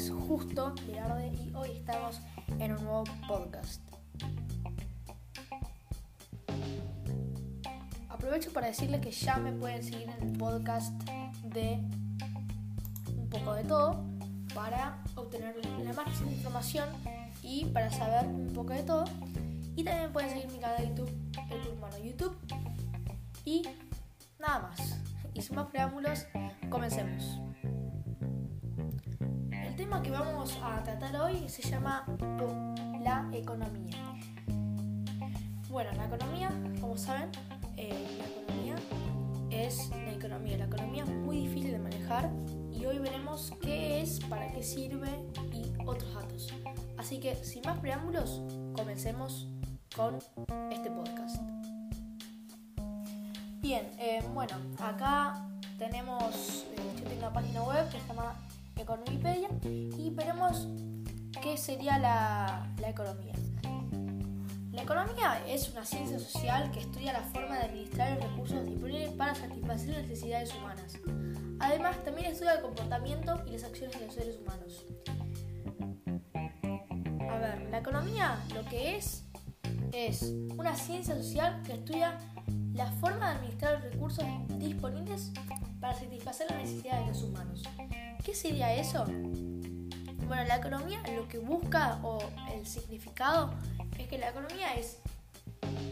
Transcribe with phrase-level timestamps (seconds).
[0.00, 2.22] Es Justo Mirarde y hoy estamos
[2.58, 3.82] en un nuevo podcast.
[8.08, 10.94] Aprovecho para decirles que ya me pueden seguir en el podcast
[11.42, 11.82] de
[13.14, 14.02] un poco de todo
[14.54, 16.88] para obtener la máxima información
[17.42, 19.04] y para saber un poco de todo.
[19.76, 21.12] Y también pueden seguir mi canal de YouTube,
[21.50, 22.38] el Turmano YouTube.
[23.44, 23.68] Y
[24.38, 24.98] nada más.
[25.34, 26.24] Y sin más preámbulos,
[26.70, 27.38] comencemos
[29.90, 32.04] tema que vamos a tratar hoy se llama
[33.02, 34.14] la economía.
[35.68, 36.48] Bueno, la economía,
[36.80, 37.28] como saben,
[37.76, 38.76] eh, la economía
[39.50, 40.58] es la economía.
[40.58, 42.30] La economía es muy difícil de manejar
[42.70, 45.08] y hoy veremos qué es, para qué sirve
[45.52, 46.54] y otros datos.
[46.96, 48.42] Así que, sin más preámbulos,
[48.76, 49.48] comencemos
[49.96, 50.18] con
[50.70, 51.42] este podcast.
[53.60, 58.36] Bien, eh, bueno, acá tenemos, eh, yo tengo una página web que se llama
[58.82, 60.68] Economipedia y veremos
[61.42, 63.34] qué sería la, economía.
[64.72, 69.10] La economía es una ciencia social que estudia la forma de administrar los recursos disponibles
[69.10, 70.98] para satisfacer las necesidades humanas.
[71.58, 74.84] Además, también estudia el comportamiento y las acciones de los seres humanos.
[77.28, 79.24] A ver, la economía lo que es
[79.92, 82.18] es una ciencia social que estudia
[82.72, 84.24] la forma de administrar los recursos
[84.58, 85.32] disponibles
[85.80, 87.62] para satisfacer las necesidades de los humanos.
[88.24, 89.04] ¿Qué sería eso?
[90.26, 92.18] Bueno, la economía lo que busca o
[92.52, 93.54] el significado
[93.98, 94.98] es que la economía es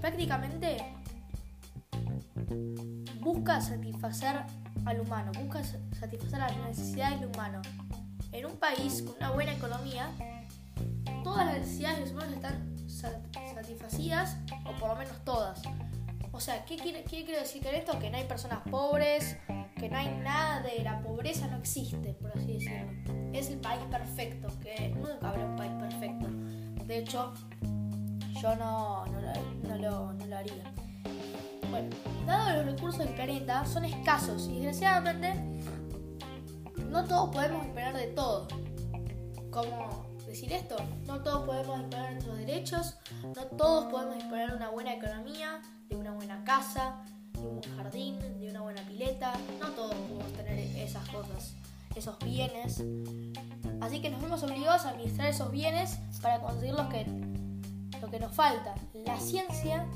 [0.00, 0.78] prácticamente
[3.20, 4.44] busca satisfacer
[4.84, 7.60] al humano, busca satisfacer las necesidades del humano.
[8.32, 10.10] En un país con una buena economía,
[11.24, 12.76] todas las necesidades de los humanos están
[13.54, 15.60] satisfacidas, o por lo menos todas.
[16.32, 17.98] O sea, ¿qué ¿qué quiero decir con esto?
[17.98, 19.36] Que no hay personas pobres,
[19.80, 22.92] que no hay nada de la pobreza, no existe, por así decirlo.
[23.32, 26.26] Es el país perfecto, que nunca habrá un país perfecto.
[26.84, 27.32] De hecho,
[28.42, 30.70] yo no, no, lo, no lo haría.
[31.70, 31.88] Bueno,
[32.26, 35.34] dado los recursos del planeta son escasos y desgraciadamente
[36.90, 38.48] no todos podemos esperar de todo.
[39.50, 40.76] ¿Cómo decir esto?
[41.06, 46.12] No todos podemos esperar nuestros derechos, no todos podemos esperar una buena economía, de una
[46.12, 47.02] buena casa,
[47.40, 49.32] de un jardín, de una buena pileta.
[49.60, 51.54] No todos podemos tener esas cosas,
[51.94, 52.82] esos bienes.
[53.80, 57.06] Así que nos vemos obligados a administrar esos bienes para conseguir lo que,
[58.00, 58.74] lo que nos falta.
[59.06, 59.86] La ciencia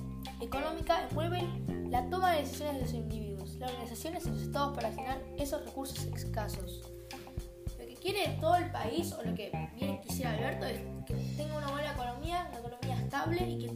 [0.41, 1.43] económica envuelve
[1.91, 5.65] la toma de decisiones de los individuos, las organizaciones y los estados para asignar esos
[5.65, 6.83] recursos escasos.
[7.79, 11.57] Lo que quiere todo el país o lo que bien quisiera Alberto es que tenga
[11.57, 13.73] una buena economía, una economía estable y que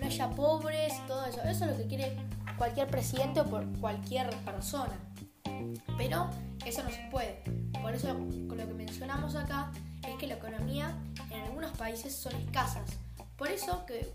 [0.00, 1.40] no haya pobres y todo eso.
[1.42, 2.16] Eso es lo que quiere
[2.62, 4.96] cualquier presidente o por cualquier persona.
[5.98, 6.30] Pero
[6.64, 7.42] eso no se puede.
[7.82, 9.72] Por eso con lo que mencionamos acá
[10.06, 10.96] es que la economía
[11.32, 12.88] en algunos países son escasas.
[13.36, 14.14] Por eso que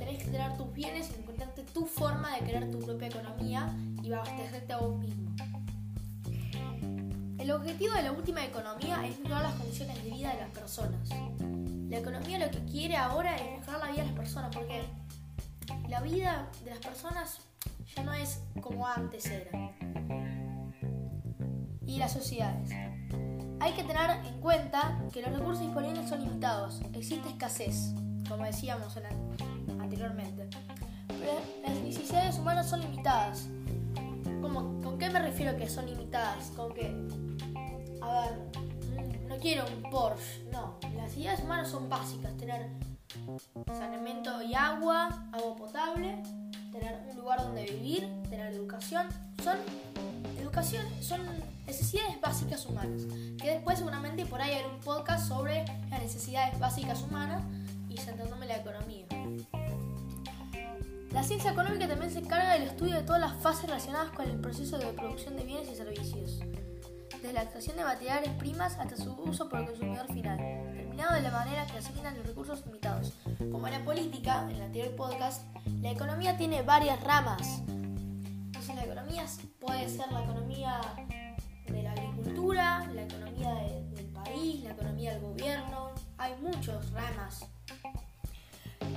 [0.00, 4.12] tenés que tener tus bienes y encontrarte tu forma de crear tu propia economía y
[4.12, 5.30] abastecerte a vos mismo.
[7.38, 11.08] El objetivo de la última economía es mejorar las condiciones de vida de las personas.
[11.88, 14.82] La economía lo que quiere ahora es mejorar la vida de las personas porque
[15.88, 17.38] la vida de las personas
[17.94, 19.72] ya no es como antes era.
[21.86, 22.70] Y las sociedades.
[23.60, 27.94] Hay que tener en cuenta que los recursos disponibles son limitados, existe escasez,
[28.28, 28.98] como decíamos
[29.78, 30.48] anteriormente.
[31.62, 33.48] Las necesidades humanas son limitadas.
[34.82, 36.50] ¿Con qué me refiero que son limitadas?
[36.56, 36.86] Con que,
[38.00, 38.32] a ver,
[39.22, 40.78] mm, no quiero un Porsche, no.
[40.82, 42.68] Las necesidades humanas son básicas, tener
[43.66, 46.22] saneamiento y agua, agua potable,
[46.80, 49.06] tener un lugar donde vivir, tener educación,
[49.42, 49.58] son
[50.40, 51.20] educación son
[51.66, 53.02] necesidades básicas humanas,
[53.40, 57.42] que después seguramente por ahí hay un podcast sobre las necesidades básicas humanas
[57.88, 59.06] y centrándome en la economía.
[61.12, 64.40] La ciencia económica también se encarga del estudio de todas las fases relacionadas con el
[64.40, 66.40] proceso de producción de bienes y servicios,
[67.20, 71.22] desde la extracción de materiales primas hasta su uso por el consumidor final, terminado de
[71.22, 73.12] la manera que asignan los recursos limitados.
[73.52, 75.42] Como en la política, en el anterior podcast,
[75.82, 77.62] la economía tiene varias ramas.
[77.68, 79.26] Entonces la economía
[79.60, 80.80] puede ser la economía
[81.66, 87.46] de la agricultura, la economía del país, la economía del gobierno, hay muchas ramas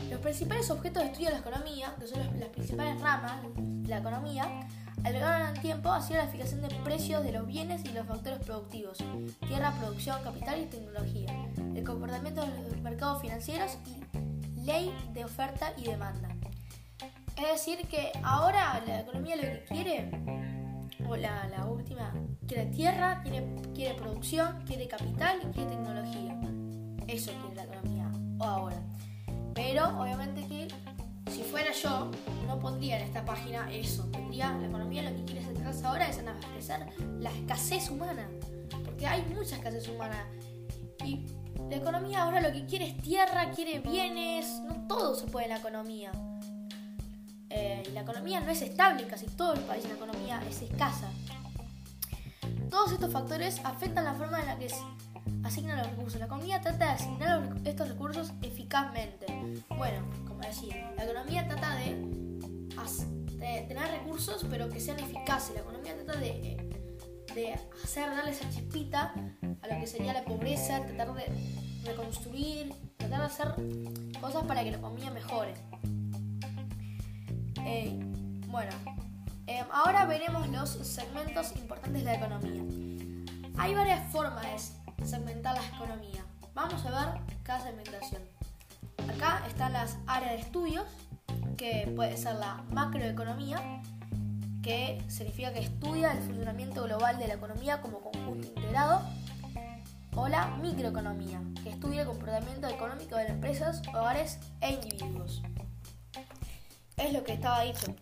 [0.10, 3.98] los principales objetos de estudio de la economía, que son las, principales ramas de la
[3.98, 4.68] economía,
[5.04, 8.40] alargaron el tiempo ha sido la fijación de precios de los bienes y los factores
[8.40, 8.98] productivos,
[9.48, 15.74] tierra, producción, capital y tecnología, el comportamiento de los mercados financieros y ley de oferta
[15.78, 16.30] y demanda.
[17.36, 20.12] Es decir, que ahora la economía lo que quiere,
[21.08, 22.14] o la, la última,
[22.48, 26.40] quiere tierra, quiere, quiere producción, quiere capital y quiere tecnología.
[27.08, 28.78] Eso quiere la economía, o ahora.
[29.54, 30.63] Pero obviamente que
[31.54, 32.10] fuera yo,
[32.48, 34.12] no pondría en esta página eso.
[34.12, 36.88] Pondría la economía lo que quiere centrarse ahora es en abastecer
[37.20, 38.28] la escasez humana.
[38.84, 40.26] Porque hay mucha escasez humana.
[41.06, 41.28] Y
[41.70, 44.48] la economía ahora lo que quiere es tierra, quiere bienes.
[44.68, 46.12] No todo se puede en la economía.
[47.52, 51.12] Eh, la economía no es estable, casi todo el país la economía es escasa.
[52.72, 54.76] Todos estos factores afectan la forma en la que es
[55.44, 56.20] asigna los recursos.
[56.20, 59.28] La economía trata de asignar estos recursos eficazmente.
[59.78, 60.00] Bueno,
[60.44, 62.24] como decía, la economía trata de,
[63.68, 65.54] tener recursos pero que sean eficaces.
[65.56, 66.70] La economía trata de,
[67.36, 67.54] de
[67.84, 69.14] hacer, darle esa chispita
[69.62, 71.26] a lo que sería la pobreza, tratar de
[71.86, 73.48] reconstruir, tratar de hacer
[74.20, 75.54] cosas para que la economía mejore.
[77.66, 78.00] Eh,
[78.48, 78.72] bueno,
[79.48, 82.64] eh, ahora veremos los segmentos importantes de la economía.
[83.58, 86.26] Hay varias formas segmentar la economía.
[86.54, 88.33] Vamos a ver cada segmentación.
[89.16, 90.86] Acá están las áreas de estudios,
[91.56, 93.82] que puede ser la macroeconomía,
[94.64, 99.02] que significa que estudia el funcionamiento global de la economía como conjunto integrado,
[100.16, 105.44] o la microeconomía, que estudia el comportamiento económico de las empresas, hogares e individuos.
[106.98, 107.94] Es lo que estaba dicho.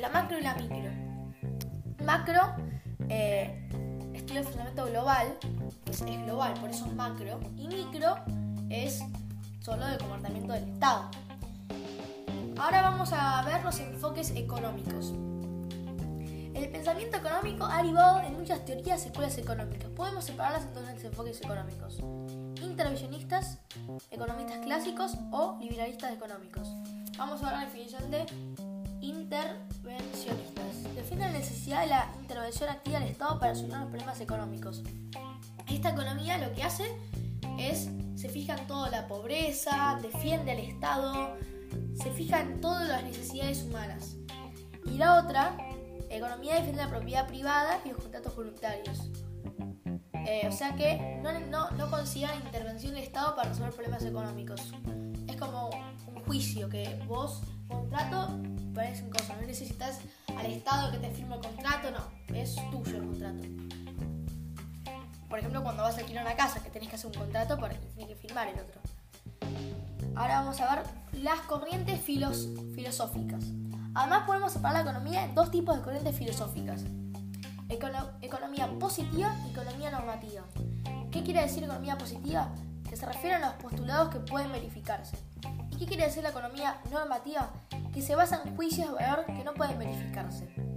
[0.00, 0.90] La macro y la micro.
[2.04, 2.56] Macro
[3.08, 3.68] eh,
[4.12, 5.38] estudia el funcionamiento global,
[5.84, 8.16] pues es global, por eso es macro, y micro
[8.70, 9.02] es
[9.62, 11.08] solo el comportamiento del Estado.
[12.58, 15.12] Ahora vamos a ver los enfoques económicos.
[16.54, 19.88] El pensamiento económico ha derivado en muchas teorías y escuelas económicas.
[19.90, 21.98] Podemos separarlas en dos enfoques económicos.
[22.60, 23.58] Intervencionistas,
[24.10, 26.68] economistas clásicos o liberalistas económicos.
[27.16, 28.26] Vamos a ver la definición de
[29.00, 30.94] intervencionistas.
[30.94, 34.82] Define la necesidad de la intervención activa del Estado para solucionar los problemas económicos.
[35.68, 36.84] Esta economía lo que hace
[37.58, 37.88] es,
[38.22, 41.36] se fija en toda la pobreza, defiende al Estado,
[42.00, 44.14] se fija en todas las necesidades humanas.
[44.84, 45.56] Y la otra,
[46.08, 49.10] economía defiende la propiedad privada y los contratos voluntarios.
[50.24, 54.72] Eh, o sea que no, no, no consideran intervención del Estado para resolver problemas económicos.
[55.26, 55.70] Es como
[56.06, 58.38] un juicio que vos, contrato,
[58.72, 59.36] pones en cosas.
[59.40, 59.98] No necesitas
[60.28, 62.36] al Estado que te firme el contrato, no.
[62.36, 63.81] Es tuyo el contrato.
[65.32, 67.72] Por ejemplo, cuando vas a alquilar una casa, que tenés que hacer un contrato para
[67.72, 68.82] que tiene que firmar el otro.
[70.14, 70.84] Ahora vamos a ver
[71.22, 73.42] las corrientes filosóficas.
[73.94, 76.84] Además podemos separar la economía en dos tipos de corrientes filosóficas.
[78.20, 80.42] economía positiva y economía normativa.
[81.10, 82.50] ¿Qué quiere decir economía positiva?
[82.86, 85.16] Que se refiere a los postulados que pueden verificarse.
[85.70, 87.48] ¿Y qué quiere decir la economía normativa?
[87.94, 90.71] Que se basa en juicios de valor que no pueden verificarse.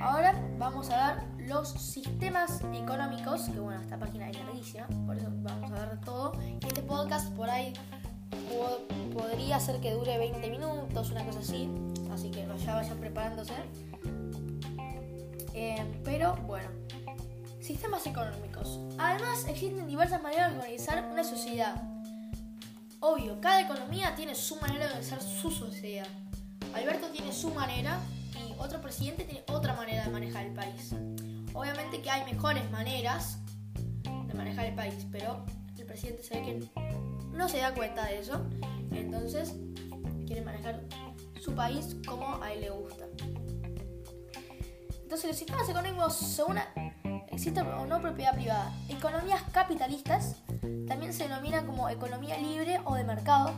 [0.00, 5.28] Ahora vamos a ver los sistemas económicos, que bueno, esta página es larguísima, por eso
[5.42, 6.32] vamos a ver todo.
[6.42, 7.74] Y este podcast por ahí
[9.12, 11.68] podría ser que dure 20 minutos, una cosa así,
[12.10, 13.52] así que ya vayan preparándose.
[15.52, 16.70] Eh, pero bueno,
[17.60, 18.80] sistemas económicos.
[18.98, 21.74] Además existen diversas maneras de organizar una sociedad.
[23.00, 26.06] Obvio, cada economía tiene su manera de organizar su sociedad.
[26.74, 28.00] Alberto tiene su manera
[28.60, 30.94] otro presidente tiene otra manera de manejar el país.
[31.54, 33.38] Obviamente que hay mejores maneras
[34.02, 35.44] de manejar el país, pero
[35.78, 36.68] el presidente sabe que
[37.32, 38.46] no se da cuenta de eso.
[38.92, 39.54] Entonces
[40.26, 40.82] quiere manejar
[41.40, 43.06] su país como a él le gusta.
[45.02, 46.40] Entonces los sistemas económicos
[47.32, 48.72] existe o no propiedad privada.
[48.88, 50.36] Economías capitalistas
[50.86, 53.54] también se denominan como economía libre o de mercado.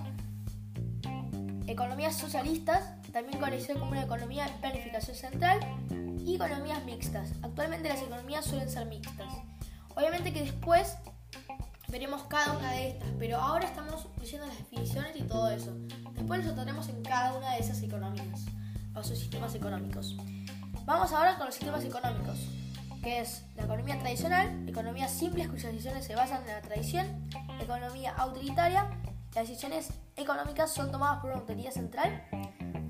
[1.67, 5.61] Economías socialistas también conocido como una economía de planificación central
[6.19, 7.33] y economías mixtas.
[7.43, 9.33] Actualmente las economías suelen ser mixtas.
[9.95, 10.97] Obviamente que después
[11.89, 15.77] veremos cada una de estas, pero ahora estamos diciendo las definiciones y todo eso.
[16.15, 18.47] Después lo trataremos en cada una de esas economías
[18.95, 20.17] o sus sistemas económicos.
[20.85, 22.39] Vamos ahora con los sistemas económicos,
[23.03, 27.29] que es la economía tradicional, economía simple cuyas decisiones se basan en la tradición,
[27.61, 28.89] economía autoritaria,
[29.35, 32.23] las decisiones económicas son tomadas por una autoridad central,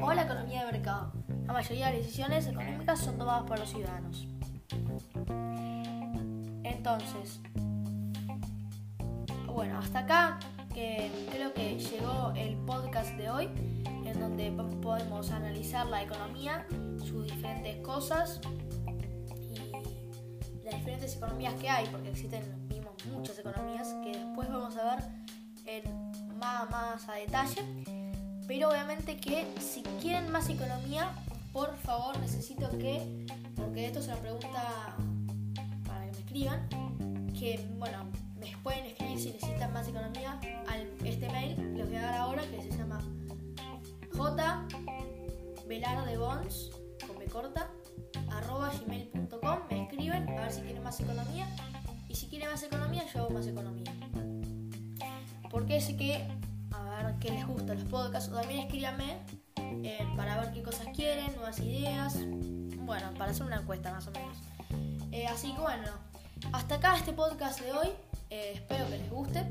[0.03, 1.13] o la economía de mercado.
[1.47, 4.27] La mayoría de las decisiones económicas son tomadas por los ciudadanos.
[6.65, 7.41] Entonces,
[9.47, 10.39] bueno, hasta acá
[10.75, 13.49] que creo que llegó el podcast de hoy,
[14.05, 16.67] en donde podemos analizar la economía,
[16.99, 18.41] sus diferentes cosas
[19.55, 24.97] y las diferentes economías que hay, porque existen mismo muchas economías que después vamos a
[24.97, 25.05] ver
[25.67, 27.92] en más a detalle.
[28.53, 31.11] Pero obviamente que si quieren más economía,
[31.55, 33.25] por favor necesito que,
[33.57, 34.95] porque esto es una pregunta
[35.87, 36.69] para que me escriban,
[37.33, 42.03] que bueno, me pueden escribir si necesitan más economía al este mail, les voy a
[42.03, 43.01] dar ahora, que se llama
[44.15, 44.69] j
[46.19, 46.73] Bonds,
[47.07, 47.71] con me corta,
[48.33, 51.49] arroba gmail.com, me escriben a ver si quieren más economía
[52.07, 53.95] y si quieren más economía yo hago más economía.
[55.51, 56.27] Porque sé que,
[57.23, 59.17] qué les gusta los podcasts, o también escríbanme
[59.57, 62.17] eh, para ver qué cosas quieren, nuevas ideas,
[62.79, 64.39] bueno, para hacer una encuesta más o menos.
[65.13, 65.89] Eh, así que bueno,
[66.53, 67.89] hasta acá este podcast de hoy.
[68.31, 69.47] Eh, espero que les guste.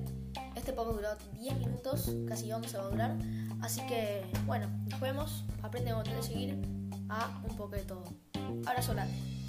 [0.55, 3.17] Este podcast duró 10 minutos, casi 11 va a durar.
[3.61, 5.45] Así que, bueno, nos vemos.
[5.61, 6.59] Aprende a seguir
[7.09, 8.03] a un poco de todo.
[8.65, 9.40] Abrazo grande.